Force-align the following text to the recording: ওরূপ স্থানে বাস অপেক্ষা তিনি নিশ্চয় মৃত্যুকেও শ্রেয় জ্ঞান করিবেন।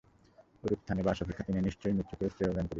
ওরূপ 0.63 0.79
স্থানে 0.83 1.01
বাস 1.07 1.17
অপেক্ষা 1.23 1.43
তিনি 1.47 1.59
নিশ্চয় 1.61 1.93
মৃত্যুকেও 1.97 2.29
শ্রেয় 2.29 2.51
জ্ঞান 2.53 2.55
করিবেন। 2.55 2.67